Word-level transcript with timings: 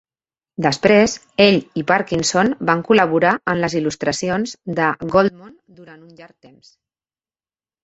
Després, 0.65 1.11
ell 1.43 1.57
i 1.81 1.83
Parkinson 1.91 2.49
van 2.71 2.81
col·laborar 2.89 3.35
en 3.55 3.63
les 3.65 3.77
il·lustracions 3.81 4.55
de 4.81 4.89
Goldmoon 5.15 5.55
durant 5.83 6.03
un 6.11 6.19
llarg 6.19 6.37
temps. 6.51 6.75